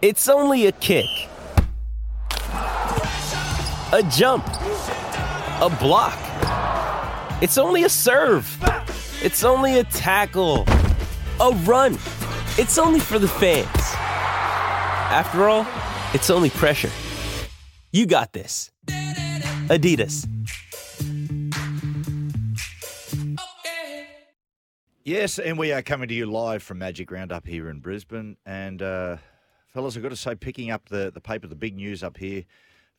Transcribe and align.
It's 0.00 0.28
only 0.28 0.66
a 0.66 0.72
kick, 0.72 1.06
a 2.52 4.08
jump, 4.12 4.46
a 4.46 5.76
block. 5.80 6.16
It's 7.42 7.58
only 7.58 7.82
a 7.82 7.88
serve. 7.88 8.46
It's 9.20 9.42
only 9.42 9.80
a 9.80 9.82
tackle, 9.82 10.66
a 11.40 11.50
run. 11.64 11.94
It's 12.58 12.78
only 12.78 13.00
for 13.00 13.18
the 13.18 13.26
fans. 13.26 13.66
After 15.10 15.48
all, 15.48 15.66
it's 16.14 16.30
only 16.30 16.50
pressure. 16.50 16.90
You 17.90 18.06
got 18.06 18.32
this. 18.32 18.70
Adidas. 19.66 20.28
Yes, 25.02 25.40
and 25.40 25.58
we 25.58 25.72
are 25.72 25.82
coming 25.82 26.06
to 26.08 26.14
you 26.14 26.26
live 26.26 26.62
from 26.62 26.78
Magic 26.78 27.10
Roundup 27.10 27.48
here 27.48 27.68
in 27.68 27.80
Brisbane. 27.80 28.36
And, 28.46 28.80
uh, 28.80 29.16
fellas, 29.78 29.96
I've 29.96 30.02
got 30.02 30.08
to 30.08 30.16
say, 30.16 30.34
picking 30.34 30.72
up 30.72 30.88
the, 30.88 31.08
the 31.14 31.20
paper, 31.20 31.46
the 31.46 31.54
big 31.54 31.76
news 31.76 32.02
up 32.02 32.16
here, 32.16 32.42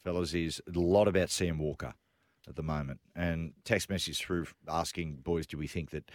fellas, 0.01 0.33
is 0.33 0.61
a 0.73 0.79
lot 0.79 1.09
about 1.09 1.29
Sam 1.29 1.59
Walker 1.59 1.93
at 2.47 2.55
the 2.55 2.63
moment. 2.63 3.01
And 3.17 3.51
text 3.65 3.89
message 3.89 4.17
through 4.19 4.45
asking, 4.65 5.17
boys, 5.17 5.45
do 5.45 5.57
we 5.57 5.67
think 5.67 5.89
that 5.89 6.09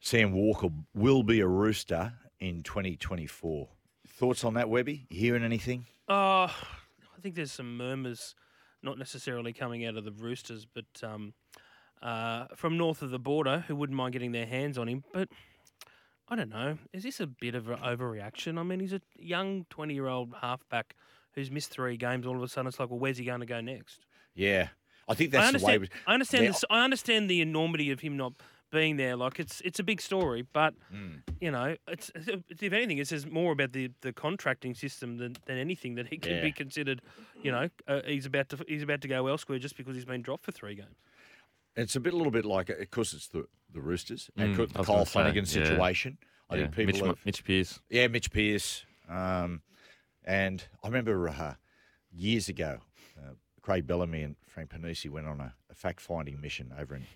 Sam 0.00 0.32
Walker 0.32 0.68
will 0.94 1.22
be 1.22 1.40
a 1.40 1.46
rooster 1.46 2.12
in 2.38 2.62
2024? 2.62 3.68
Thoughts 4.06 4.44
on 4.44 4.52
that, 4.52 4.68
Webby? 4.68 5.06
Hearing 5.08 5.42
anything? 5.42 5.86
Uh, 6.06 6.44
I 6.44 7.20
think 7.22 7.34
there's 7.34 7.52
some 7.52 7.78
murmurs, 7.78 8.34
not 8.82 8.98
necessarily 8.98 9.54
coming 9.54 9.86
out 9.86 9.96
of 9.96 10.04
the 10.04 10.12
Roosters, 10.12 10.66
but 10.66 10.84
um, 11.02 11.32
uh, 12.02 12.48
from 12.54 12.76
north 12.76 13.00
of 13.00 13.08
the 13.08 13.18
border 13.18 13.64
who 13.66 13.74
wouldn't 13.74 13.96
mind 13.96 14.12
getting 14.12 14.32
their 14.32 14.44
hands 14.44 14.76
on 14.76 14.88
him. 14.88 15.04
But 15.14 15.30
I 16.28 16.34
don't 16.36 16.48
know. 16.50 16.78
Is 16.92 17.02
this 17.04 17.20
a 17.20 17.26
bit 17.26 17.54
of 17.54 17.68
an 17.68 17.78
overreaction? 17.78 18.58
I 18.58 18.62
mean, 18.64 18.80
he's 18.80 18.92
a 18.92 19.00
young 19.18 19.64
20 19.70 19.94
year 19.94 20.06
old 20.08 20.34
halfback 20.40 20.96
who's 21.32 21.50
missed 21.50 21.70
three 21.70 21.96
games. 21.96 22.26
All 22.26 22.36
of 22.36 22.42
a 22.42 22.48
sudden, 22.48 22.66
it's 22.68 22.80
like, 22.80 22.90
well, 22.90 22.98
where's 22.98 23.18
he 23.18 23.24
going 23.24 23.40
to 23.40 23.46
go 23.46 23.60
next? 23.60 24.00
Yeah. 24.34 24.68
I 25.08 25.14
think 25.14 25.32
I 25.34 25.40
that's 25.52 25.60
the 25.62 25.66
way. 25.66 25.78
we- 25.78 25.88
I 26.06 26.14
understand. 26.14 26.46
This, 26.48 26.64
I 26.68 26.82
understand 26.82 27.30
the 27.30 27.40
enormity 27.40 27.92
of 27.92 28.00
him 28.00 28.16
not 28.16 28.32
being 28.72 28.96
there. 28.96 29.14
Like 29.14 29.38
it's 29.38 29.60
it's 29.60 29.78
a 29.78 29.84
big 29.84 30.00
story, 30.00 30.42
but 30.52 30.74
Mm. 30.92 31.22
you 31.40 31.52
know, 31.52 31.76
it's 31.86 32.10
it's- 32.16 32.42
if 32.60 32.72
anything, 32.72 32.98
it 32.98 33.06
says 33.06 33.24
more 33.24 33.52
about 33.52 33.72
the, 33.72 33.92
the 34.00 34.12
contracting 34.12 34.74
system 34.74 35.18
than, 35.18 35.36
than 35.46 35.58
anything 35.58 35.94
that 35.94 36.08
he 36.08 36.18
can 36.18 36.32
Yeah. 36.32 36.42
be 36.42 36.50
considered. 36.50 37.00
You 37.40 37.52
know, 37.52 37.68
uh, 37.86 38.00
he's 38.04 38.26
about 38.26 38.48
to 38.48 38.64
he's 38.66 38.82
about 38.82 39.00
to 39.02 39.08
go 39.08 39.28
elsewhere 39.28 39.60
just 39.60 39.76
because 39.76 39.94
he's 39.94 40.04
been 40.04 40.22
dropped 40.22 40.44
for 40.44 40.50
three 40.50 40.74
games. 40.74 40.96
It's 41.76 41.94
a 41.94 42.00
bit, 42.00 42.12
a 42.12 42.16
little 42.16 42.32
bit 42.32 42.44
like, 42.46 42.70
of 42.70 42.90
course, 42.90 43.12
it's 43.14 43.28
the, 43.28 43.46
the 43.72 43.80
Roosters 43.80 44.30
and 44.36 44.56
Mm, 44.56 44.68
the 44.68 44.74
Kyle 44.74 44.84
gonna 44.84 45.06
say, 45.06 45.12
Flanagan 45.12 45.44
yeah. 45.44 45.50
situation. 45.50 46.18
I 46.48 46.56
yeah. 46.56 46.62
think 46.62 46.74
people 46.74 46.92
Mitch, 46.92 47.00
have, 47.06 47.26
Mitch 47.26 47.44
Pearce. 47.44 47.80
Yeah, 47.90 48.06
Mitch 48.08 48.30
Pearce. 48.30 48.84
Um, 49.08 49.62
and 50.24 50.64
I 50.82 50.88
remember 50.88 51.28
uh, 51.28 51.54
years 52.12 52.48
ago, 52.48 52.78
uh, 53.18 53.32
Craig 53.62 53.86
Bellamy 53.86 54.22
and 54.22 54.36
Frank 54.46 54.70
Ponissi 54.70 55.10
went 55.10 55.26
on 55.26 55.40
a, 55.40 55.54
a 55.70 55.74
fact 55.74 56.00
finding 56.00 56.40
mission 56.40 56.72
over 56.78 56.94
in 56.94 57.06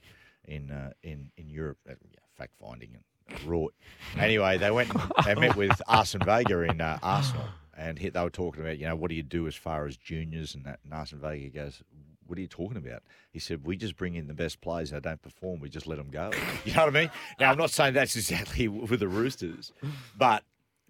in 0.44 0.70
uh, 0.70 0.92
in 1.02 1.30
in 1.36 1.48
Europe. 1.48 1.78
Uh, 1.88 1.94
yeah, 2.10 2.18
fact 2.36 2.52
finding 2.60 2.90
and 2.94 3.44
wrought. 3.46 3.74
Anyway, 4.18 4.58
they 4.58 4.70
went. 4.70 4.90
They 5.24 5.34
met 5.34 5.56
with 5.56 5.80
Arsene 5.88 6.22
Wenger 6.26 6.64
in 6.64 6.80
uh, 6.80 6.98
Arsenal, 7.02 7.46
and 7.76 7.98
he, 7.98 8.08
they 8.08 8.22
were 8.22 8.30
talking 8.30 8.62
about, 8.62 8.78
you 8.78 8.86
know, 8.86 8.96
what 8.96 9.08
do 9.08 9.14
you 9.14 9.22
do 9.22 9.46
as 9.46 9.54
far 9.54 9.86
as 9.86 9.96
juniors 9.96 10.54
and 10.54 10.64
that. 10.64 10.80
And 10.84 10.92
Arsene 10.92 11.20
Wenger 11.20 11.48
goes. 11.50 11.82
What 12.30 12.38
are 12.38 12.42
you 12.42 12.46
talking 12.46 12.76
about? 12.76 13.02
He 13.32 13.40
said, 13.40 13.64
We 13.64 13.76
just 13.76 13.96
bring 13.96 14.14
in 14.14 14.28
the 14.28 14.34
best 14.34 14.60
players. 14.60 14.92
They 14.92 15.00
don't 15.00 15.20
perform. 15.20 15.58
We 15.58 15.68
just 15.68 15.88
let 15.88 15.98
them 15.98 16.10
go. 16.10 16.30
You 16.64 16.74
know 16.74 16.84
what 16.86 16.96
I 16.96 17.00
mean? 17.00 17.10
Now, 17.40 17.50
I'm 17.50 17.58
not 17.58 17.70
saying 17.70 17.94
that's 17.94 18.14
exactly 18.14 18.68
with 18.68 19.00
the 19.00 19.08
Roosters, 19.08 19.72
but 20.16 20.44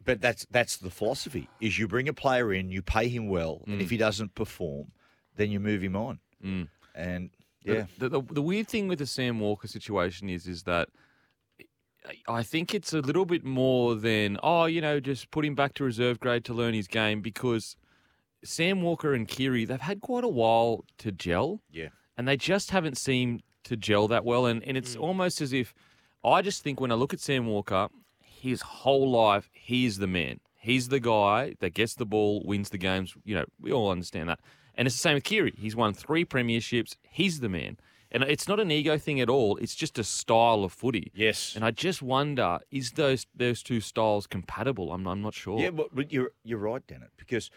but 0.04 0.20
that's 0.20 0.46
that's 0.50 0.76
the 0.76 0.90
philosophy. 0.90 1.48
Is 1.60 1.78
you 1.78 1.88
bring 1.88 2.08
a 2.08 2.12
player 2.12 2.52
in, 2.52 2.68
you 2.70 2.82
pay 2.82 3.08
him 3.08 3.28
well, 3.28 3.62
and 3.66 3.80
if 3.80 3.88
he 3.88 3.96
doesn't 3.96 4.34
perform, 4.34 4.92
then 5.36 5.50
you 5.50 5.60
move 5.60 5.82
him 5.82 5.96
on. 5.96 6.18
Mm. 6.44 6.68
And 6.94 7.30
The- 7.64 7.72
yeah, 7.72 7.86
The, 7.98 8.08
the, 8.10 8.22
the 8.22 8.42
weird 8.42 8.68
thing 8.68 8.86
with 8.88 8.98
the 8.98 9.06
Sam 9.06 9.40
Walker 9.40 9.66
situation 9.68 10.28
is, 10.28 10.46
is 10.46 10.64
that 10.64 10.88
I 12.28 12.42
think 12.42 12.74
it's 12.74 12.92
a 12.92 13.00
little 13.00 13.24
bit 13.24 13.44
more 13.44 13.94
than 13.94 14.38
oh, 14.42 14.64
you 14.66 14.80
know, 14.80 15.00
just 15.00 15.30
put 15.30 15.44
him 15.44 15.54
back 15.54 15.74
to 15.74 15.84
reserve 15.84 16.20
grade 16.20 16.44
to 16.46 16.54
learn 16.54 16.74
his 16.74 16.88
game 16.88 17.20
because 17.22 17.76
Sam 18.44 18.82
Walker 18.82 19.14
and 19.14 19.26
Keary 19.28 19.64
they've 19.64 19.80
had 19.80 20.00
quite 20.00 20.24
a 20.24 20.28
while 20.28 20.84
to 20.98 21.12
gel, 21.12 21.60
yeah, 21.70 21.88
and 22.16 22.26
they 22.26 22.36
just 22.36 22.70
haven't 22.70 22.96
seemed 22.96 23.42
to 23.64 23.76
gel 23.76 24.08
that 24.08 24.24
well. 24.24 24.46
And 24.46 24.62
and 24.64 24.76
it's 24.76 24.94
hmm. 24.94 25.02
almost 25.02 25.40
as 25.40 25.52
if 25.52 25.74
I 26.24 26.42
just 26.42 26.62
think 26.62 26.80
when 26.80 26.92
I 26.92 26.94
look 26.94 27.12
at 27.12 27.20
Sam 27.20 27.46
Walker, 27.46 27.88
his 28.20 28.62
whole 28.62 29.10
life 29.10 29.48
he's 29.52 29.98
the 29.98 30.06
man. 30.06 30.40
He's 30.56 30.88
the 30.88 31.00
guy 31.00 31.54
that 31.60 31.72
gets 31.72 31.94
the 31.94 32.04
ball, 32.04 32.42
wins 32.44 32.68
the 32.68 32.78
games. 32.78 33.14
You 33.24 33.36
know, 33.36 33.44
we 33.58 33.72
all 33.72 33.90
understand 33.90 34.28
that. 34.28 34.40
And 34.74 34.86
it's 34.86 34.94
the 34.94 35.00
same 35.00 35.14
with 35.14 35.24
Keary. 35.24 35.54
He's 35.56 35.74
won 35.74 35.94
three 35.94 36.24
premierships. 36.24 36.96
He's 37.02 37.40
the 37.40 37.48
man. 37.48 37.78
And 38.12 38.24
it's 38.24 38.48
not 38.48 38.60
an 38.60 38.70
ego 38.70 38.98
thing 38.98 39.20
at 39.20 39.30
all. 39.30 39.56
It's 39.56 39.74
just 39.74 39.98
a 39.98 40.04
style 40.04 40.64
of 40.64 40.72
footy. 40.72 41.12
yes, 41.14 41.54
And 41.54 41.64
I 41.64 41.70
just 41.70 42.02
wonder, 42.02 42.58
is 42.70 42.92
those 42.92 43.26
those 43.34 43.62
two 43.62 43.80
styles 43.80 44.26
compatible? 44.26 44.92
I'm, 44.92 45.06
I'm 45.06 45.22
not 45.22 45.34
sure. 45.34 45.60
yeah. 45.60 45.70
But, 45.70 45.94
but 45.94 46.12
you're 46.12 46.32
you're 46.42 46.58
right, 46.58 46.84
Denan, 46.86 47.08
because 47.16 47.50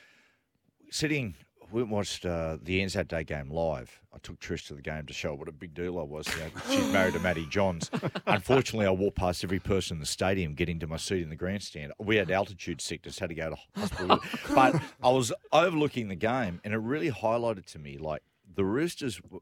sitting. 0.93 1.33
We 1.71 1.81
watched 1.81 2.23
uh, 2.23 2.57
the 2.61 2.83
Anzac 2.83 3.07
Day 3.07 3.23
game 3.23 3.49
live. 3.49 3.99
I 4.13 4.19
took 4.19 4.39
Trish 4.39 4.67
to 4.67 4.75
the 4.75 4.81
game 4.81 5.07
to 5.07 5.13
show 5.13 5.33
what 5.33 5.47
a 5.47 5.51
big 5.51 5.73
deal 5.73 5.97
I 5.97 6.03
was. 6.03 6.27
You 6.35 6.43
know, 6.43 6.49
she's 6.69 6.93
married 6.93 7.15
to 7.15 7.19
Matty 7.19 7.47
Johns. 7.47 7.89
Unfortunately, 8.27 8.85
I 8.85 8.91
walked 8.91 9.17
past 9.17 9.43
every 9.43 9.57
person 9.59 9.95
in 9.95 9.99
the 9.99 10.05
stadium 10.05 10.53
getting 10.53 10.77
to 10.81 10.87
my 10.87 10.97
seat 10.97 11.23
in 11.23 11.29
the 11.29 11.35
grandstand. 11.35 11.91
We 11.97 12.17
had 12.17 12.29
altitude 12.29 12.79
sickness, 12.79 13.17
had 13.17 13.29
to 13.29 13.35
go 13.35 13.49
to 13.49 13.55
hospital. 13.75 14.19
but 14.53 14.79
I 15.01 15.09
was 15.09 15.33
overlooking 15.51 16.09
the 16.09 16.15
game, 16.15 16.61
and 16.63 16.75
it 16.75 16.77
really 16.77 17.09
highlighted 17.09 17.65
to 17.71 17.79
me 17.79 17.97
like 17.97 18.21
the 18.55 18.63
Roosters. 18.63 19.19
were 19.29 19.39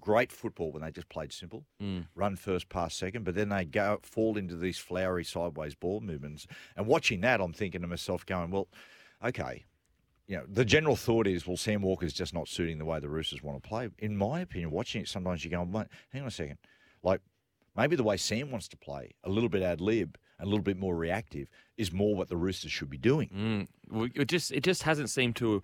Great 0.00 0.30
football 0.30 0.70
when 0.70 0.82
they 0.82 0.90
just 0.92 1.08
played 1.08 1.32
simple, 1.32 1.64
run 2.14 2.36
first, 2.36 2.68
pass 2.68 2.94
second, 2.94 3.24
but 3.24 3.34
then 3.34 3.48
they 3.48 3.64
go 3.64 3.98
fall 4.04 4.38
into 4.38 4.54
these 4.54 4.78
flowery 4.78 5.24
sideways 5.24 5.74
ball 5.74 6.00
movements. 6.00 6.46
And 6.76 6.86
watching 6.86 7.22
that, 7.22 7.40
I'm 7.40 7.52
thinking 7.52 7.80
to 7.80 7.88
myself, 7.88 8.24
going, 8.24 8.52
"Well, 8.52 8.68
okay, 9.24 9.64
you 10.26 10.36
know, 10.36 10.44
the 10.48 10.64
general 10.64 10.96
thought 10.96 11.26
is, 11.26 11.46
well, 11.46 11.56
Sam 11.56 11.82
Walker's 11.82 12.12
just 12.12 12.34
not 12.34 12.48
suiting 12.48 12.78
the 12.78 12.84
way 12.84 12.98
the 12.98 13.08
Roosters 13.08 13.42
want 13.42 13.62
to 13.62 13.68
play. 13.68 13.88
In 13.98 14.16
my 14.16 14.40
opinion, 14.40 14.70
watching 14.70 15.02
it, 15.02 15.08
sometimes 15.08 15.44
you 15.44 15.50
go, 15.50 15.64
hang 16.12 16.22
on 16.22 16.28
a 16.28 16.30
second. 16.30 16.58
Like, 17.02 17.20
maybe 17.76 17.94
the 17.94 18.02
way 18.02 18.16
Sam 18.16 18.50
wants 18.50 18.68
to 18.68 18.76
play, 18.76 19.12
a 19.22 19.30
little 19.30 19.48
bit 19.48 19.62
ad 19.62 19.80
lib, 19.80 20.18
a 20.40 20.44
little 20.44 20.62
bit 20.62 20.76
more 20.76 20.96
reactive, 20.96 21.48
is 21.76 21.92
more 21.92 22.16
what 22.16 22.28
the 22.28 22.36
Roosters 22.36 22.72
should 22.72 22.90
be 22.90 22.98
doing. 22.98 23.68
Mm, 23.92 24.10
it 24.16 24.26
just 24.26 24.50
it 24.50 24.64
just 24.64 24.82
hasn't 24.82 25.10
seemed 25.10 25.36
to 25.36 25.62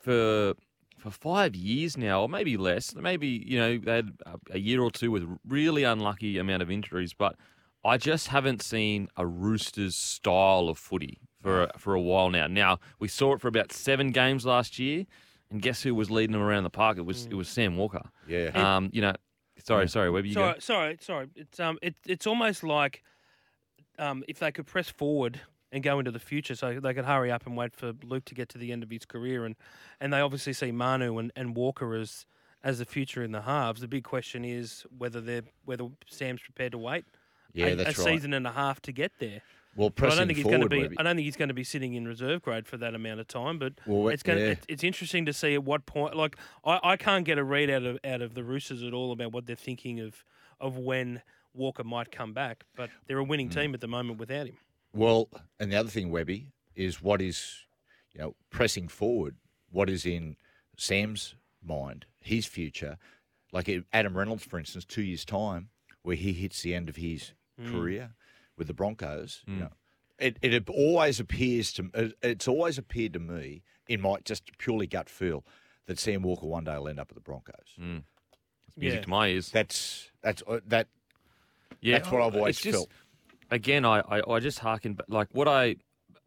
for 0.00 0.54
for 0.98 1.10
five 1.10 1.54
years 1.54 1.96
now, 1.96 2.22
or 2.22 2.28
maybe 2.28 2.56
less. 2.56 2.94
Maybe 2.94 3.28
you 3.28 3.58
know 3.58 3.78
they 3.78 3.96
had 3.96 4.16
a 4.50 4.58
year 4.58 4.82
or 4.82 4.90
two 4.90 5.10
with 5.10 5.24
really 5.46 5.84
unlucky 5.84 6.38
amount 6.38 6.62
of 6.62 6.70
injuries, 6.70 7.12
but 7.12 7.36
I 7.84 7.98
just 7.98 8.28
haven't 8.28 8.62
seen 8.62 9.08
a 9.16 9.26
Roosters 9.26 9.96
style 9.96 10.68
of 10.68 10.78
footy 10.78 11.20
for 11.40 11.64
a, 11.64 11.78
for 11.78 11.94
a 11.94 12.00
while 12.00 12.30
now. 12.30 12.46
Now 12.46 12.78
we 12.98 13.08
saw 13.08 13.34
it 13.34 13.40
for 13.40 13.48
about 13.48 13.72
seven 13.72 14.10
games 14.10 14.44
last 14.44 14.78
year, 14.78 15.06
and 15.50 15.62
guess 15.62 15.82
who 15.82 15.94
was 15.94 16.10
leading 16.10 16.32
them 16.32 16.42
around 16.42 16.64
the 16.64 16.70
park? 16.70 16.98
It 16.98 17.06
was 17.06 17.26
it 17.26 17.34
was 17.34 17.48
Sam 17.48 17.76
Walker. 17.76 18.02
Yeah. 18.26 18.50
Um, 18.54 18.90
you 18.92 19.00
know, 19.00 19.14
sorry, 19.64 19.88
sorry, 19.88 20.10
Webby, 20.10 20.30
you 20.30 20.34
go. 20.34 20.54
Sorry, 20.58 20.60
sorry, 20.60 20.98
sorry. 21.00 21.28
It's 21.36 21.60
um, 21.60 21.78
it, 21.82 21.94
it's 22.06 22.26
almost 22.26 22.62
like 22.64 23.02
um, 23.98 24.24
if 24.28 24.38
they 24.38 24.52
could 24.52 24.66
press 24.66 24.88
forward 24.88 25.40
and 25.70 25.82
go 25.82 25.98
into 25.98 26.10
the 26.10 26.18
future, 26.18 26.54
so 26.54 26.80
they 26.80 26.94
could 26.94 27.04
hurry 27.04 27.30
up 27.30 27.46
and 27.46 27.56
wait 27.56 27.74
for 27.74 27.92
Luke 28.02 28.24
to 28.26 28.34
get 28.34 28.48
to 28.50 28.58
the 28.58 28.72
end 28.72 28.82
of 28.82 28.90
his 28.90 29.04
career, 29.04 29.44
and 29.44 29.56
and 30.00 30.12
they 30.12 30.20
obviously 30.20 30.52
see 30.52 30.72
Manu 30.72 31.18
and, 31.18 31.32
and 31.36 31.56
Walker 31.56 31.94
as 31.94 32.26
as 32.64 32.78
the 32.78 32.84
future 32.84 33.22
in 33.22 33.32
the 33.32 33.42
halves. 33.42 33.80
The 33.80 33.88
big 33.88 34.04
question 34.04 34.44
is 34.44 34.84
whether 34.96 35.20
they're 35.20 35.42
whether 35.64 35.88
Sam's 36.06 36.40
prepared 36.40 36.72
to 36.72 36.78
wait. 36.78 37.04
Yeah, 37.52 37.66
a, 37.66 37.72
a 37.74 37.84
right. 37.84 37.96
season 37.96 38.32
and 38.34 38.46
a 38.46 38.52
half 38.52 38.80
to 38.82 38.92
get 38.92 39.12
there. 39.18 39.42
Well, 39.76 39.92
I 39.98 40.06
don't 40.08 40.26
think 40.26 40.36
he's 40.36 40.44
going 40.44 40.60
to 40.62 40.68
be. 40.68 40.82
Webby. 40.82 40.96
I 40.98 41.02
don't 41.04 41.14
think 41.16 41.24
he's 41.24 41.36
going 41.36 41.48
to 41.48 41.54
be 41.54 41.62
sitting 41.62 41.94
in 41.94 42.06
reserve 42.06 42.42
grade 42.42 42.66
for 42.66 42.76
that 42.78 42.94
amount 42.94 43.20
of 43.20 43.28
time. 43.28 43.58
But 43.58 43.74
Well, 43.86 44.08
it's 44.08 44.22
going. 44.24 44.38
yeah. 44.38 44.54
to 44.54 44.60
It's 44.68 44.82
interesting 44.82 45.24
to 45.26 45.32
see 45.32 45.54
at 45.54 45.62
what 45.62 45.86
point. 45.86 46.16
Like 46.16 46.36
I, 46.64 46.80
I 46.82 46.96
can't 46.96 47.24
get 47.24 47.38
a 47.38 47.44
read 47.44 47.70
out 47.70 47.84
of 47.84 47.98
out 48.04 48.20
of 48.22 48.34
the 48.34 48.42
Roosters 48.42 48.82
at 48.82 48.92
all 48.92 49.12
about 49.12 49.32
what 49.32 49.46
they're 49.46 49.54
thinking 49.56 50.00
of 50.00 50.24
of 50.60 50.76
when 50.76 51.22
Walker 51.54 51.84
might 51.84 52.10
come 52.10 52.32
back. 52.32 52.64
But 52.76 52.90
they're 53.06 53.20
a 53.20 53.24
Mm. 53.24 53.28
winning 53.28 53.48
team 53.50 53.72
at 53.74 53.80
the 53.80 53.86
moment 53.88 54.18
without 54.18 54.46
him. 54.48 54.56
Well, 54.92 55.28
and 55.60 55.70
the 55.70 55.76
other 55.76 55.90
thing, 55.90 56.10
Webby, 56.10 56.48
is 56.74 57.00
what 57.00 57.20
is, 57.22 57.66
you 58.14 58.20
know, 58.20 58.34
pressing 58.50 58.88
forward, 58.88 59.36
what 59.70 59.88
is 59.88 60.04
in 60.06 60.36
Sam's 60.76 61.34
mind, 61.62 62.06
his 62.20 62.46
future. 62.46 62.98
Like 63.52 63.70
Adam 63.92 64.16
Reynolds, 64.16 64.44
for 64.44 64.58
instance, 64.58 64.84
two 64.84 65.02
years' 65.02 65.24
time, 65.24 65.68
where 66.02 66.16
he 66.16 66.32
hits 66.32 66.62
the 66.62 66.74
end 66.74 66.88
of 66.88 66.96
his 66.96 67.32
Mm. 67.60 67.72
career 67.72 68.10
with 68.56 68.66
the 68.66 68.74
Broncos, 68.74 69.42
you 69.46 69.54
mm. 69.54 69.60
know, 69.60 69.70
it, 70.18 70.36
it 70.42 70.68
always 70.68 71.20
appears 71.20 71.72
to 71.74 71.90
it- 71.94 72.14
it's 72.22 72.48
always 72.48 72.78
appeared 72.78 73.12
to 73.14 73.18
me 73.18 73.62
in 73.88 74.00
my 74.00 74.16
just 74.24 74.56
purely 74.58 74.86
gut 74.86 75.08
feel 75.08 75.44
that 75.86 75.98
Sam 75.98 76.22
Walker 76.22 76.46
one 76.46 76.64
day 76.64 76.76
will 76.76 76.88
end 76.88 77.00
up 77.00 77.08
at 77.10 77.14
the 77.14 77.20
Broncos. 77.20 77.54
Mm. 77.80 78.02
It's 78.66 78.76
music 78.76 78.98
Yeah. 78.98 79.02
to 79.04 79.10
my 79.10 79.28
ears. 79.28 79.50
That's 79.50 80.10
that's 80.22 80.42
uh, 80.46 80.60
that 80.66 80.88
Yeah, 81.80 81.98
That's 81.98 82.10
what 82.10 82.22
I've 82.22 82.34
always 82.36 82.60
just, 82.60 82.76
felt. 82.76 82.90
Again, 83.50 83.84
I, 83.84 84.00
I, 84.00 84.30
I 84.30 84.40
just 84.40 84.58
harken, 84.58 84.94
but 84.94 85.08
like 85.08 85.28
what 85.32 85.48
I, 85.48 85.76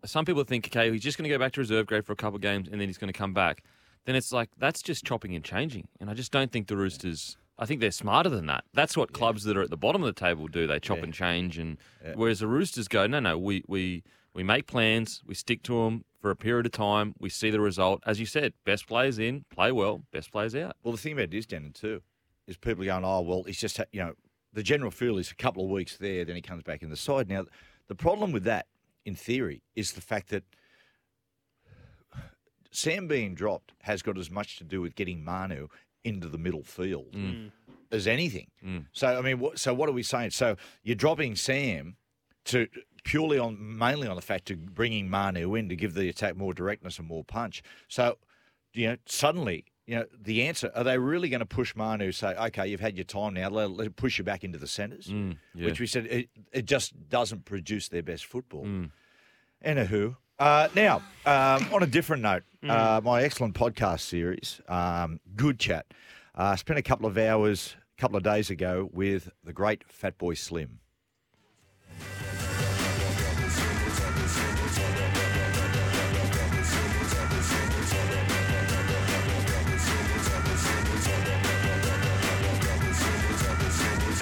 some 0.06 0.26
people 0.26 0.44
think, 0.44 0.68
okay, 0.68 0.92
he's 0.92 1.04
just 1.04 1.18
going 1.18 1.30
to 1.30 1.30
go 1.30 1.38
back 1.38 1.52
to 1.54 1.60
reserve 1.60 1.86
grade 1.86 2.06
for 2.06 2.14
a 2.14 2.16
couple 2.16 2.36
of 2.38 2.42
games 2.42 2.68
and 2.72 2.80
then 2.82 2.88
he's 2.88 2.98
going 2.98 3.12
to 3.14 3.18
come 3.18 3.34
back. 3.34 3.64
Then 4.06 4.16
it's 4.16 4.32
like 4.32 4.50
that's 4.58 4.82
just 4.82 5.06
chopping 5.06 5.36
and 5.36 5.46
changing, 5.46 5.88
and 6.00 6.10
I 6.10 6.16
just 6.16 6.32
don't 6.32 6.52
think 6.52 6.68
the 6.68 6.76
Roosters. 6.76 7.38
I 7.62 7.66
think 7.68 7.80
they're 7.80 7.92
smarter 7.92 8.30
than 8.30 8.48
that. 8.48 8.64
That's 8.74 8.98
what 8.98 9.14
clubs 9.14 9.44
that 9.44 9.56
are 9.56 9.62
at 9.62 9.70
the 9.70 9.78
bottom 9.78 10.02
of 10.02 10.08
the 10.08 10.20
table 10.20 10.48
do. 10.48 10.66
They 10.66 10.80
chop 10.80 10.98
and 10.98 11.14
change, 11.14 11.60
and 11.60 11.78
whereas 12.16 12.40
the 12.40 12.48
Roosters 12.48 12.88
go, 12.88 13.06
no, 13.06 13.20
no, 13.20 13.38
we 13.38 13.64
we 13.68 14.04
we 14.34 14.44
make 14.44 14.66
plans, 14.66 15.22
we 15.28 15.36
stick 15.36 15.62
to 15.64 15.84
them 15.84 16.04
for 16.22 16.32
a 16.32 16.36
period 16.36 16.66
of 16.66 16.72
time, 16.72 17.14
we 17.20 17.30
see 17.30 17.50
the 17.50 17.60
result. 17.60 18.02
As 18.06 18.20
you 18.20 18.26
said, 18.26 18.54
best 18.66 18.88
players 18.88 19.20
in, 19.20 19.46
play 19.50 19.72
well, 19.72 20.04
best 20.12 20.32
players 20.32 20.56
out. 20.56 20.76
Well, 20.84 20.92
the 20.92 20.98
thing 20.98 21.14
about 21.14 21.26
it 21.26 21.34
is, 21.34 21.48
Denan, 21.48 21.74
too, 21.74 22.02
is 22.48 22.58
people 22.58 22.84
are 22.84 22.88
going, 22.88 23.04
oh, 23.04 23.22
well, 23.22 23.44
it's 23.48 23.60
just, 23.60 23.80
you 23.92 24.02
know, 24.02 24.14
the 24.54 24.64
general 24.64 24.92
feel 24.92 25.18
is 25.18 25.32
a 25.32 25.36
couple 25.36 25.64
of 25.64 25.70
weeks 25.70 25.98
there, 25.98 26.24
then 26.26 26.36
he 26.36 26.42
comes 26.42 26.64
back 26.64 26.84
in 26.84 26.90
the 26.90 26.98
side. 26.98 27.28
Now, 27.28 27.46
the 27.88 27.96
problem 27.96 28.32
with 28.32 28.44
that, 28.44 28.68
in 29.06 29.16
theory, 29.16 29.64
is 29.76 29.94
the 29.94 30.02
fact 30.02 30.30
that 30.30 30.44
Sam 32.70 33.08
being 33.08 33.34
dropped 33.34 33.74
has 33.82 34.02
got 34.02 34.18
as 34.18 34.30
much 34.30 34.58
to 34.58 34.64
do 34.64 34.80
with 34.80 34.96
getting 34.96 35.24
Manu 35.24 35.68
into 36.04 36.28
the 36.28 36.38
middle 36.38 36.64
field 36.64 37.12
mm. 37.14 37.32
Mm. 37.46 37.52
as 37.92 38.08
anything. 38.08 38.48
Mm. 38.66 38.86
So, 38.92 39.08
I 39.08 39.22
mean, 39.22 39.40
what, 39.40 39.60
so 39.60 39.74
what 39.74 39.90
are 39.90 39.94
we 39.94 40.04
saying? 40.04 40.32
So 40.32 40.56
you're 40.84 40.96
dropping 40.96 41.36
Sam 41.36 41.98
to 42.46 42.68
purely 43.04 43.38
on 43.40 43.58
mainly 43.78 44.08
on 44.08 44.16
the 44.16 44.22
fact 44.22 44.50
of 44.52 44.74
bringing 44.74 45.10
Manu 45.10 45.56
in 45.56 45.70
to 45.70 45.76
give 45.76 45.94
the 45.94 46.10
attack 46.10 46.36
more 46.36 46.54
directness 46.54 47.00
and 47.00 47.08
more 47.08 47.24
punch. 47.24 47.64
So, 47.88 48.18
you 48.74 48.88
know, 48.88 48.98
suddenly, 49.06 49.66
you 49.86 49.96
know, 49.96 50.06
the 50.20 50.44
answer 50.44 50.72
are 50.76 50.84
they 50.84 50.98
really 50.98 51.28
going 51.30 51.40
to 51.40 51.46
push 51.46 51.76
Manu? 51.76 52.12
Say, 52.12 52.36
okay, 52.36 52.68
you've 52.68 52.80
had 52.80 52.96
your 52.96 53.04
time 53.04 53.34
now. 53.34 53.50
Let, 53.50 53.72
let 53.72 53.96
push 53.96 54.18
you 54.18 54.24
back 54.24 54.44
into 54.44 54.58
the 54.58 54.68
centres, 54.68 55.08
Mm, 55.08 55.38
yeah. 55.54 55.66
which 55.66 55.80
we 55.80 55.88
said 55.88 56.06
it, 56.06 56.30
it 56.54 56.66
just 56.66 57.10
doesn't 57.10 57.46
produce 57.46 57.90
their 57.90 58.04
best 58.04 58.26
football. 58.26 58.66
Anywho, 59.66 60.16
uh, 60.42 60.68
now 60.76 60.98
um, 61.26 61.68
on 61.72 61.84
a 61.84 61.88
different 61.88 62.24
note, 62.24 62.44
uh, 62.68 63.00
my 63.04 63.22
excellent 63.22 63.54
podcast 63.54 64.02
series, 64.02 64.60
um, 64.68 65.20
Good 65.36 65.60
Chat, 65.60 65.86
uh, 66.34 66.56
spent 66.56 66.80
a 66.80 66.82
couple 66.82 67.06
of 67.06 67.18
hours, 67.18 67.76
a 67.98 68.02
couple 68.02 68.18
of 68.18 68.24
days 68.24 68.50
ago 68.50 68.90
with 68.92 69.32
the 69.44 69.54
great 69.54 69.84
Fatboy 69.88 70.38
Slim. 70.38 70.80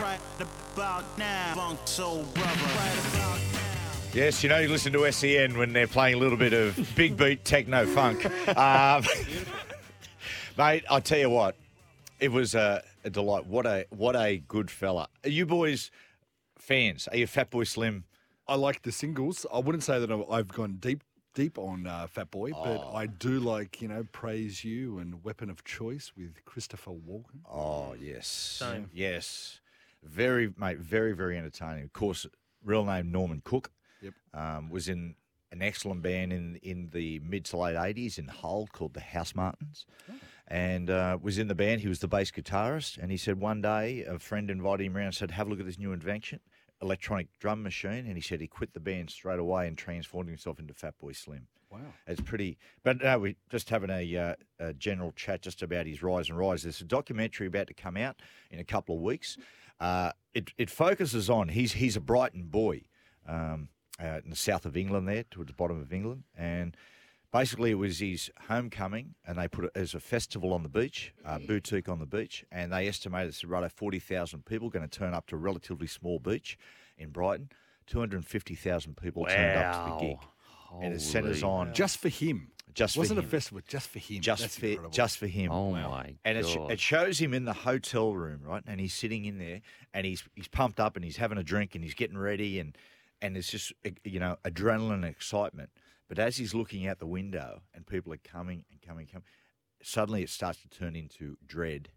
Right 0.01 0.19
about 0.39 1.18
now, 1.18 1.54
funk 1.56 1.80
soul 1.86 2.24
brother. 2.33 2.50
Right 2.50 3.13
about 3.13 3.59
Yes, 4.12 4.42
you 4.44 4.50
know, 4.50 4.58
you 4.58 4.68
listen 4.70 4.92
to 4.94 5.12
SEN 5.12 5.56
when 5.58 5.72
they're 5.72 5.88
playing 5.88 6.16
a 6.16 6.18
little 6.18 6.38
bit 6.38 6.52
of 6.52 6.78
big 6.96 7.16
beat 7.16 7.46
techno 7.46 7.86
funk. 7.86 8.26
Um, 8.58 9.04
mate, 10.58 10.84
I 10.90 11.00
tell 11.00 11.20
you 11.20 11.30
what, 11.30 11.56
it 12.20 12.32
was 12.32 12.56
a, 12.56 12.84
a 13.04 13.10
delight. 13.12 13.46
What 13.46 13.68
a 13.68 13.86
what 13.92 14.16
a 14.16 14.38
good 14.48 14.72
fella. 14.72 15.08
Are 15.24 15.30
you 15.30 15.46
boys 15.46 15.92
fans? 16.58 17.08
Are 17.10 17.18
you 17.18 17.28
Fatboy 17.28 17.68
Slim? 17.68 18.04
I 18.48 18.56
like 18.56 18.82
the 18.82 18.92
singles. 18.92 19.46
I 19.54 19.60
wouldn't 19.60 19.84
say 19.84 20.00
that 20.00 20.12
I- 20.12 20.24
I've 20.38 20.48
gone 20.48 20.78
deep 20.80 21.04
deep 21.36 21.60
on 21.60 21.86
uh, 21.86 22.08
Fat 22.08 22.32
Boy, 22.32 22.50
but 22.52 22.82
Oh. 22.84 22.96
I 22.96 23.06
do 23.06 23.40
like 23.40 23.80
you 23.80 23.88
know 23.90 24.06
Praise 24.12 24.64
You 24.64 24.98
and 24.98 25.24
Weapon 25.24 25.52
of 25.52 25.64
Choice 25.64 26.12
with 26.18 26.44
Christopher 26.46 26.92
Walken. 26.92 27.42
Oh 27.50 27.94
yes, 27.94 28.28
Same. 28.28 28.90
yes, 28.92 29.60
very 30.04 30.52
mate, 30.58 30.80
very 30.80 31.14
very 31.14 31.38
entertaining. 31.38 31.84
Of 31.84 31.94
course, 31.94 32.26
real 32.66 32.84
name 32.84 33.12
Norman 33.12 33.44
Cook. 33.46 33.70
Yep. 34.01 34.13
Um, 34.34 34.69
was 34.69 34.88
in 34.88 35.16
an 35.51 35.62
excellent 35.62 36.01
band 36.01 36.31
in 36.31 36.56
in 36.62 36.90
the 36.92 37.19
mid 37.19 37.46
to 37.46 37.57
late 37.57 37.75
eighties 37.75 38.18
in 38.18 38.28
Hull 38.28 38.68
called 38.72 38.94
the 38.94 39.00
Housemartins, 39.00 39.86
and 40.48 40.90
uh, 40.90 41.18
was 41.22 41.38
in 41.38 41.48
the 41.48 41.56
band. 41.56 41.81
He 41.81 41.88
was 41.88 42.00
the 42.00 42.07
bass 42.07 42.31
guitarist, 42.31 42.98
and 42.98 43.12
he 43.12 43.18
said 43.18 43.40
one 43.40 43.62
day 43.62 44.04
a 44.04 44.19
friend 44.19 44.50
invited 44.50 44.86
him 44.86 44.96
around 44.96 45.07
and 45.07 45.16
said, 45.16 45.31
"Have 45.31 45.48
a 45.48 45.50
look 45.50 45.60
at 45.60 45.66
this 45.66 45.80
new 45.80 45.92
invention." 45.92 46.40
Electronic 46.81 47.28
drum 47.40 47.62
machine, 47.62 48.06
and 48.06 48.16
he 48.16 48.22
said 48.22 48.40
he 48.40 48.48
quit 48.48 48.74
the 48.74 48.80
band 48.80 49.10
straight 49.10 49.38
away 49.38 49.68
and 49.68 49.78
transformed 49.78 50.30
himself 50.30 50.60
into 50.60 50.74
Fatboy 50.74 51.13
Slim. 51.13 51.48
Wow. 51.69 51.80
It's 52.07 52.22
pretty, 52.22 52.57
but 52.84 53.04
no, 53.04 53.19
we're 53.19 53.36
just 53.51 53.69
having 53.69 53.90
a, 53.90 54.18
uh, 54.18 54.36
a 54.60 54.74
general 54.74 55.12
chat 55.12 55.42
just 55.42 55.62
about 55.62 55.86
his 55.86 56.01
rise 56.01 56.30
and 56.30 56.38
rise. 56.38 56.63
There's 56.63 56.80
a 56.80 56.86
documentary 56.86 57.48
about 57.48 57.68
to 57.68 57.74
come 57.74 57.98
out 57.98 58.22
in 58.50 58.60
a 58.60 58.63
couple 58.63 58.96
of 58.96 59.01
weeks. 59.01 59.38
Uh, 59.80 60.13
it 60.34 60.51
it 60.57 60.69
focuses 60.69 61.30
on 61.30 61.50
he's 61.50 61.74
he's 61.74 61.98
a 61.98 62.01
Brighton 62.01 62.44
boy, 62.44 62.84
um, 63.28 63.68
uh, 64.01 64.19
in 64.24 64.30
the 64.30 64.36
south 64.36 64.66
of 64.66 64.78
England, 64.78 65.07
there 65.07 65.24
towards 65.24 65.50
the 65.50 65.54
bottom 65.56 65.80
of 65.80 65.92
England, 65.94 66.24
and 66.38 66.75
basically 67.31 67.72
it 67.72 67.75
was 67.75 68.00
his 68.00 68.31
homecoming, 68.48 69.16
and 69.28 69.38
they 69.38 69.48
put 69.48 69.66
it 69.66 69.72
as 69.75 69.94
a 69.94 70.00
festival 70.00 70.54
on 70.54 70.63
the 70.63 70.69
beach, 70.69 71.13
uh, 71.25 71.40
boutique 71.40 71.90
on 71.90 72.00
the 72.00 72.06
beach, 72.06 72.44
and 72.51 72.72
they 72.72 72.88
estimated 72.88 73.30
it's 73.30 73.44
right 73.44 73.69
forty 73.72 74.00
thousand 74.00 74.46
people 74.46 74.69
going 74.69 74.88
to 74.88 75.00
turn 75.00 75.13
up 75.13 75.28
to 75.28 75.36
a 75.36 75.40
relatively 75.40 75.88
small 75.88 76.19
beach 76.19 76.57
in 76.98 77.10
Brighton. 77.10 77.50
Two 77.88 78.00
hundred 78.00 78.24
fifty 78.25 78.56
thousand 78.56 78.98
people 78.98 79.25
turned 79.25 79.57
up 79.57 79.86
to 79.86 79.94
the 79.94 80.10
gig, 80.12 80.18
and 80.81 80.94
it 80.94 81.01
centres 81.01 81.42
Holy. 81.42 81.54
on 81.69 81.74
Just 81.74 81.98
for 81.98 82.10
him. 82.10 82.51
Just 82.75 82.94
for 82.94 83.00
wasn't 83.01 83.19
him. 83.19 83.25
a 83.25 83.28
festival 83.28 83.62
just 83.68 83.90
for 83.90 83.98
him. 83.98 84.22
just 84.22 84.42
That's 84.44 84.57
for 84.57 84.66
incredible. 84.68 84.92
just 84.92 85.18
for 85.18 85.25
him. 85.28 85.51
Oh 85.51 85.72
my 85.72 86.13
and 86.24 86.38
it, 86.38 86.46
god! 86.46 86.72
it 86.72 86.80
shows 86.80 87.19
him 87.19 87.34
in 87.34 87.44
the 87.46 87.54
hotel 87.54 88.13
room, 88.13 88.42
right? 88.44 88.62
And 88.68 88.80
he's 88.80 88.94
sitting 88.94 89.25
in 89.25 89.40
there, 89.40 89.62
and 89.94 90.06
he's 90.06 90.24
he's 90.36 90.48
pumped 90.48 90.80
up, 90.80 90.96
and 90.96 91.04
he's 91.04 91.18
having 91.18 91.40
a 91.40 91.44
drink, 91.44 91.74
and 91.74 91.84
he's 91.84 91.96
getting 91.96 92.18
ready, 92.18 92.60
and 92.60 92.78
and 93.21 93.38
it's 93.38 93.50
just 93.50 93.74
you 94.04 94.19
know 94.19 94.38
adrenaline 94.44 94.94
and 94.94 95.06
excitement. 95.06 95.69
But 96.07 96.19
as 96.19 96.38
he's 96.38 96.54
looking 96.54 96.88
out 96.88 97.00
the 97.00 97.06
window, 97.06 97.62
and 97.74 97.86
people 97.86 98.12
are 98.13 98.18
coming 98.18 98.66
and 98.71 98.81
coming, 98.81 99.04
and 99.04 99.12
coming, 99.12 99.25
suddenly 99.83 100.24
it 100.24 100.30
starts 100.30 100.62
to 100.62 100.69
turn 100.69 100.95
into 100.95 101.38
dread, 101.45 101.89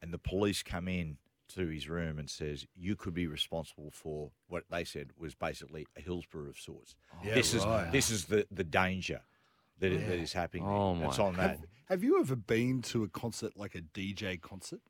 and 0.00 0.12
the 0.12 0.18
police 0.18 0.62
come 0.62 0.88
in 0.88 1.18
to 1.54 1.66
his 1.66 1.88
room 1.88 2.18
and 2.18 2.28
says, 2.30 2.66
"You 2.74 2.96
could 2.96 3.14
be 3.14 3.26
responsible 3.26 3.90
for 3.90 4.30
what 4.46 4.64
they 4.70 4.84
said 4.84 5.10
was 5.16 5.34
basically 5.34 5.86
a 5.96 6.00
Hillsborough 6.00 6.50
of 6.50 6.58
sorts. 6.58 6.94
Yeah, 7.24 7.34
this 7.34 7.54
right. 7.54 7.86
is 7.86 7.92
this 7.92 8.10
is 8.10 8.24
the 8.26 8.46
the 8.50 8.64
danger." 8.64 9.22
That, 9.80 9.90
that 9.90 10.18
is 10.18 10.32
happening. 10.32 10.64
there. 10.64 10.72
Oh, 10.72 11.00
It's 11.04 11.18
my 11.18 11.24
on 11.24 11.36
that. 11.36 11.50
Have, 11.50 11.64
have 11.84 12.02
you 12.02 12.18
ever 12.18 12.34
been 12.34 12.82
to 12.82 13.04
a 13.04 13.08
concert 13.08 13.56
like 13.56 13.76
a 13.76 13.80
DJ 13.80 14.40
concert? 14.40 14.80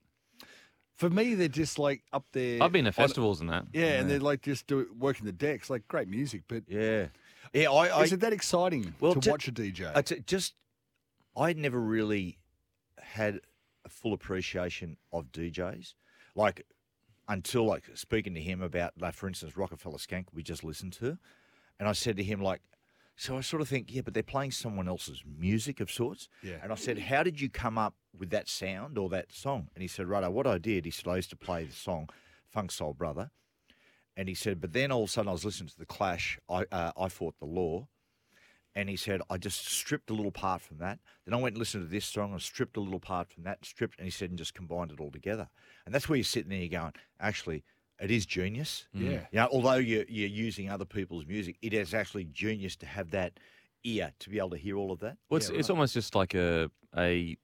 For 0.98 1.08
me, 1.08 1.34
they're 1.34 1.48
just 1.48 1.78
like 1.78 2.02
up 2.12 2.26
there. 2.32 2.60
I've 2.62 2.72
been 2.72 2.84
to 2.84 2.88
on- 2.90 2.92
festivals 2.92 3.40
and 3.40 3.48
that. 3.50 3.66
Yeah, 3.72 4.00
and 4.00 4.10
they're 4.10 4.18
like 4.18 4.42
just 4.42 4.66
do, 4.66 4.86
working 4.98 5.26
the 5.26 5.32
decks, 5.32 5.70
like 5.70 5.86
great 5.88 6.08
music. 6.08 6.42
But 6.48 6.64
Yeah, 6.68 7.06
yeah. 7.54 7.70
I, 7.70 7.86
I 7.86 8.02
is 8.02 8.12
it 8.12 8.20
that 8.20 8.32
exciting 8.32 8.94
Well, 9.00 9.14
to 9.14 9.20
ju- 9.20 9.30
watch 9.30 9.46
a 9.48 9.52
DJ? 9.52 9.86
I 9.86 9.92
uh, 9.92 10.02
t- 10.02 10.20
just 10.26 10.54
I 11.36 11.52
never 11.52 11.80
really 11.80 12.38
had 13.00 13.40
a 13.84 13.88
full 13.88 14.12
appreciation 14.12 14.96
of 15.12 15.30
DJs, 15.32 15.94
like 16.34 16.66
until 17.28 17.64
like 17.64 17.84
speaking 17.94 18.34
to 18.34 18.40
him 18.40 18.60
about, 18.60 18.92
like 19.00 19.14
for 19.14 19.28
instance, 19.28 19.56
Rockefeller 19.56 19.98
Skank 19.98 20.26
we 20.34 20.42
just 20.42 20.64
listened 20.64 20.94
to, 20.94 21.16
and 21.78 21.88
I 21.88 21.92
said 21.92 22.16
to 22.18 22.22
him 22.24 22.42
like. 22.42 22.60
So 23.20 23.36
I 23.36 23.40
sort 23.40 23.60
of 23.60 23.68
think, 23.68 23.92
yeah, 23.92 24.02
but 24.02 24.14
they're 24.14 24.22
playing 24.22 24.52
someone 24.52 24.86
else's 24.86 25.24
music 25.26 25.80
of 25.80 25.90
sorts. 25.90 26.28
Yeah. 26.40 26.58
And 26.62 26.70
I 26.70 26.76
said, 26.76 27.00
how 27.00 27.24
did 27.24 27.40
you 27.40 27.50
come 27.50 27.76
up 27.76 27.94
with 28.16 28.30
that 28.30 28.48
sound 28.48 28.96
or 28.96 29.08
that 29.08 29.32
song? 29.32 29.68
And 29.74 29.82
he 29.82 29.88
said, 29.88 30.06
right, 30.06 30.26
what 30.30 30.46
I 30.46 30.58
did, 30.58 30.84
he 30.84 30.92
said, 30.92 31.08
I 31.08 31.16
used 31.16 31.30
to 31.30 31.36
play 31.36 31.64
the 31.64 31.72
song 31.72 32.08
Funk 32.46 32.70
Soul 32.70 32.94
Brother. 32.94 33.32
And 34.16 34.28
he 34.28 34.36
said, 34.36 34.60
but 34.60 34.72
then 34.72 34.92
all 34.92 35.02
of 35.02 35.08
a 35.08 35.12
sudden 35.12 35.28
I 35.28 35.32
was 35.32 35.44
listening 35.44 35.68
to 35.68 35.78
The 35.78 35.84
Clash, 35.84 36.38
I, 36.48 36.64
uh, 36.70 36.92
I 36.96 37.08
Fought 37.08 37.34
the 37.40 37.46
Law. 37.46 37.88
And 38.76 38.88
he 38.88 38.94
said, 38.94 39.20
I 39.28 39.36
just 39.36 39.66
stripped 39.66 40.10
a 40.10 40.14
little 40.14 40.30
part 40.30 40.62
from 40.62 40.78
that. 40.78 41.00
Then 41.24 41.34
I 41.34 41.38
went 41.38 41.54
and 41.54 41.58
listened 41.58 41.86
to 41.86 41.90
this 41.90 42.04
song 42.04 42.30
and 42.30 42.40
stripped 42.40 42.76
a 42.76 42.80
little 42.80 43.00
part 43.00 43.32
from 43.32 43.42
that, 43.42 43.64
stripped, 43.64 43.98
and 43.98 44.06
he 44.06 44.12
said, 44.12 44.30
and 44.30 44.38
just 44.38 44.54
combined 44.54 44.92
it 44.92 45.00
all 45.00 45.10
together. 45.10 45.48
And 45.84 45.92
that's 45.92 46.08
where 46.08 46.16
you're 46.16 46.22
sitting 46.22 46.50
there, 46.50 46.60
you're 46.60 46.68
going, 46.80 46.92
actually, 47.18 47.64
it 48.00 48.10
is 48.10 48.26
genius. 48.26 48.86
Mm. 48.96 49.02
Yeah. 49.02 49.10
You 49.10 49.38
know, 49.40 49.48
although 49.52 49.74
you're, 49.74 50.04
you're 50.08 50.28
using 50.28 50.70
other 50.70 50.84
people's 50.84 51.26
music, 51.26 51.56
it 51.62 51.72
is 51.74 51.94
actually 51.94 52.24
genius 52.24 52.76
to 52.76 52.86
have 52.86 53.10
that 53.10 53.38
ear 53.84 54.12
to 54.20 54.30
be 54.30 54.38
able 54.38 54.50
to 54.50 54.56
hear 54.56 54.76
all 54.76 54.90
of 54.92 55.00
that. 55.00 55.16
Well, 55.30 55.38
it's, 55.38 55.48
it's 55.50 55.70
almost 55.70 55.94
just 55.94 56.14
like 56.14 56.34
a, 56.34 56.70
a 56.96 57.36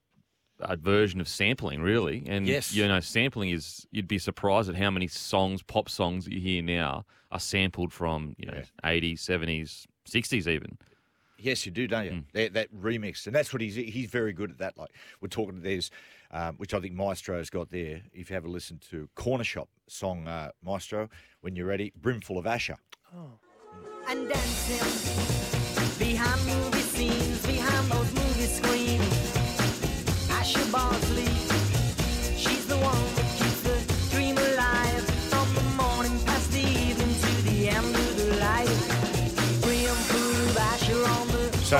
a 0.61 0.77
version 0.77 1.19
of 1.19 1.27
sampling, 1.27 1.81
really. 1.81 2.23
And 2.27 2.47
Yes. 2.47 2.73
you 2.73 2.87
know, 2.87 3.01
sampling 3.01 3.49
is 3.49 3.85
you'd 3.91 4.07
be 4.07 4.17
surprised 4.19 4.69
at 4.69 4.75
how 4.75 4.89
many 4.89 5.07
songs, 5.07 5.61
pop 5.61 5.89
songs 5.89 6.23
that 6.25 6.33
you 6.33 6.39
hear 6.39 6.61
now 6.61 7.05
are 7.31 7.39
sampled 7.41 7.91
from 7.91 8.35
you 8.37 8.45
know 8.47 8.61
eighties, 8.85 9.21
seventies, 9.21 9.85
sixties, 10.05 10.47
even. 10.47 10.77
Yes, 11.37 11.65
you 11.65 11.71
do, 11.71 11.87
don't 11.87 12.05
you? 12.05 12.11
Mm. 12.11 12.23
That, 12.33 12.53
that 12.53 12.75
remix, 12.75 13.27
and 13.27 13.35
that's 13.35 13.51
what 13.53 13.61
he's 13.61 13.75
he's 13.75 14.09
very 14.09 14.33
good 14.33 14.51
at. 14.51 14.57
That, 14.59 14.77
like 14.77 14.91
we're 15.21 15.27
talking, 15.27 15.61
there's, 15.61 15.91
um, 16.31 16.55
which 16.55 16.73
I 16.73 16.79
think 16.79 16.93
Maestro's 16.93 17.49
got 17.49 17.71
there. 17.71 18.01
If 18.13 18.29
you 18.29 18.35
have 18.35 18.45
a 18.45 18.49
listen 18.49 18.79
to 18.91 19.09
Cornershop 19.15 19.67
song, 19.87 20.27
uh, 20.27 20.51
Maestro, 20.63 21.09
when 21.41 21.55
you're 21.55 21.67
ready, 21.67 21.91
brimful 21.99 22.37
of 22.37 22.45
Asha. 22.45 22.77
and 24.07 24.29
dancing 24.29 25.99
behind 25.99 26.74
So 41.65 41.77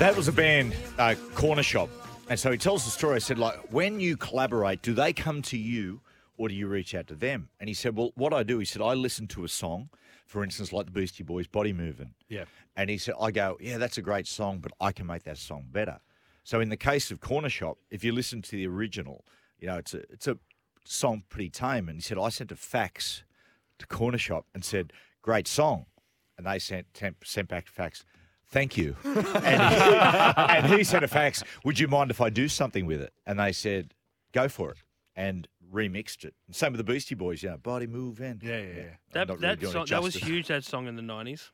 that 0.00 0.14
was 0.16 0.26
a 0.26 0.32
band, 0.32 0.74
uh, 0.98 1.14
Cornershop. 1.34 1.88
And 2.28 2.38
so 2.38 2.50
he 2.50 2.58
tells 2.58 2.84
the 2.84 2.90
story. 2.90 3.14
I 3.14 3.18
said, 3.20 3.38
like, 3.38 3.54
when 3.72 4.00
you 4.00 4.16
collaborate, 4.16 4.82
do 4.82 4.92
they 4.92 5.12
come 5.12 5.40
to 5.42 5.56
you 5.56 6.00
or 6.36 6.48
do 6.48 6.54
you 6.54 6.66
reach 6.66 6.92
out 6.92 7.06
to 7.06 7.14
them? 7.14 7.48
And 7.60 7.68
he 7.68 7.74
said, 7.74 7.96
well, 7.96 8.10
what 8.16 8.34
I 8.34 8.42
do, 8.42 8.58
he 8.58 8.64
said, 8.64 8.82
I 8.82 8.94
listen 8.94 9.28
to 9.28 9.44
a 9.44 9.48
song, 9.48 9.88
for 10.26 10.42
instance, 10.42 10.72
like 10.72 10.86
the 10.86 10.90
Beastie 10.90 11.22
Boys, 11.22 11.46
Body 11.46 11.72
Moving. 11.72 12.14
Yeah. 12.28 12.46
And 12.74 12.90
he 12.90 12.98
said, 12.98 13.14
I 13.20 13.30
go, 13.30 13.56
yeah, 13.60 13.78
that's 13.78 13.98
a 13.98 14.02
great 14.02 14.26
song, 14.26 14.58
but 14.58 14.72
I 14.80 14.90
can 14.90 15.06
make 15.06 15.22
that 15.22 15.38
song 15.38 15.66
better. 15.70 16.00
So 16.42 16.58
in 16.58 16.68
the 16.68 16.76
case 16.76 17.12
of 17.12 17.20
Cornershop, 17.20 17.76
if 17.88 18.02
you 18.02 18.10
listen 18.10 18.42
to 18.42 18.50
the 18.50 18.66
original, 18.66 19.24
you 19.60 19.68
know, 19.68 19.76
it's 19.76 19.94
a, 19.94 19.98
it's 20.10 20.26
a 20.26 20.38
song 20.84 21.22
pretty 21.28 21.50
tame. 21.50 21.88
And 21.88 21.98
he 21.98 22.02
said, 22.02 22.18
I 22.18 22.30
sent 22.30 22.50
a 22.50 22.56
fax 22.56 23.22
to 23.78 23.86
Cornershop 23.86 24.42
and 24.52 24.64
said, 24.64 24.92
great 25.22 25.46
song. 25.46 25.86
And 26.36 26.48
they 26.48 26.58
sent, 26.58 26.92
temp, 26.94 27.24
sent 27.24 27.46
back 27.46 27.68
fax, 27.68 28.04
thank 28.52 28.76
you. 28.76 28.94
and, 29.04 29.14
he, 29.16 29.96
and 29.96 30.66
he 30.74 30.84
sent 30.84 31.02
a 31.02 31.08
fax, 31.08 31.42
would 31.64 31.80
you 31.80 31.88
mind 31.88 32.10
if 32.12 32.20
I 32.20 32.30
do 32.30 32.46
something 32.46 32.86
with 32.86 33.00
it? 33.00 33.12
And 33.26 33.40
they 33.40 33.50
said, 33.50 33.94
go 34.32 34.48
for 34.48 34.70
it. 34.70 34.78
And 35.16 35.48
remixed 35.72 36.24
it. 36.24 36.34
And 36.46 36.54
same 36.54 36.72
with 36.72 36.78
the 36.78 36.84
Beastie 36.84 37.14
Boys, 37.14 37.42
you 37.42 37.50
know, 37.50 37.56
body 37.56 37.86
move 37.86 38.20
in. 38.20 38.40
Yeah, 38.42 38.58
yeah, 38.58 38.62
yeah. 38.64 38.82
I'm 38.82 38.88
That, 39.12 39.28
not 39.28 39.36
really 39.40 39.40
that, 39.48 39.60
doing 39.60 39.70
it 39.70 39.72
song, 39.74 39.86
that 39.90 40.02
was 40.02 40.14
justice. 40.14 40.28
huge, 40.28 40.46
that 40.48 40.64
song 40.64 40.86
in 40.86 40.96
the 40.96 41.02
90s. 41.02 41.50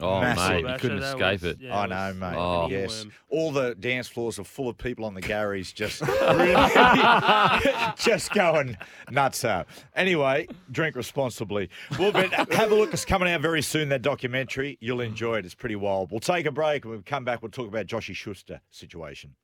Oh, 0.00 0.20
Massive. 0.20 0.62
mate, 0.64 0.72
you 0.72 0.78
couldn't 0.78 1.00
that 1.00 1.06
escape 1.16 1.42
was- 1.42 1.44
it. 1.44 1.58
yeah, 1.60 1.76
I 1.76 1.84
it 1.84 1.88
know, 1.88 2.06
was 2.06 2.14
mate. 2.16 2.34
Oh. 2.36 2.68
Yes. 2.70 3.04
worm. 3.04 3.12
All 3.30 3.50
the 3.52 3.74
dance 3.74 4.06
floors 4.08 4.38
are 4.38 4.44
full 4.44 4.68
of 4.68 4.78
people 4.78 5.04
on 5.04 5.14
the 5.14 5.20
Garys 5.20 5.74
just 5.74 6.00
really 6.36 7.92
just 7.96 8.32
going 8.32 8.76
nuts 9.10 9.44
out. 9.44 9.66
Anyway, 9.96 10.46
drink 10.70 10.94
responsibly. 10.96 11.68
Well, 11.98 12.12
but 12.12 12.32
have 12.52 12.70
a 12.70 12.74
look. 12.74 12.92
It's 12.92 13.04
coming 13.04 13.28
out 13.28 13.40
very 13.40 13.62
soon, 13.62 13.88
that 13.88 14.02
documentary. 14.02 14.78
You'll 14.80 15.00
enjoy 15.00 15.38
it. 15.38 15.44
It's 15.44 15.54
pretty 15.54 15.76
wild. 15.76 16.10
We'll 16.10 16.20
take 16.20 16.46
a 16.46 16.52
break 16.52 16.84
and 16.84 16.92
we'll 16.92 17.02
come 17.04 17.24
back. 17.24 17.42
We'll 17.42 17.50
talk 17.50 17.66
about 17.68 17.86
Joshy 17.86 18.14
Schuster 18.14 18.60
situation. 18.70 19.34